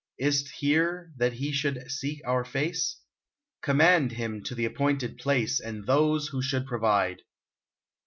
[0.17, 2.97] Is 't here that he should seek our face?
[3.61, 7.19] Command him to the appointed place, And those who should provide